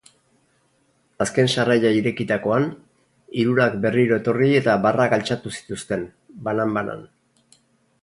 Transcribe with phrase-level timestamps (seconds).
[1.25, 2.65] Azken sarraila irekitakoan,
[3.43, 6.11] hirurak berriro etorri eta barrak altxatu zituzten,
[6.49, 7.11] banan-banan.